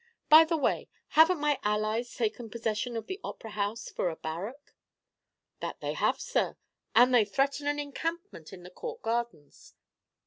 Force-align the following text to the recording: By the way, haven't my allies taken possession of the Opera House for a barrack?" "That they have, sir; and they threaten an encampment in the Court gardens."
By 0.29 0.45
the 0.45 0.57
way, 0.57 0.87
haven't 1.09 1.39
my 1.39 1.59
allies 1.61 2.11
taken 2.15 2.49
possession 2.49 2.97
of 2.97 3.05
the 3.05 3.19
Opera 3.23 3.51
House 3.51 3.87
for 3.91 4.09
a 4.09 4.15
barrack?" 4.15 4.73
"That 5.59 5.79
they 5.79 5.93
have, 5.93 6.19
sir; 6.19 6.57
and 6.95 7.13
they 7.13 7.23
threaten 7.23 7.67
an 7.67 7.77
encampment 7.77 8.51
in 8.51 8.63
the 8.63 8.71
Court 8.71 9.03
gardens." 9.03 9.75